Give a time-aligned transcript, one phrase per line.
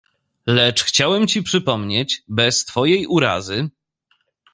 [0.47, 3.69] Lecz chciałem ci przypomnieć, bez twojej urazy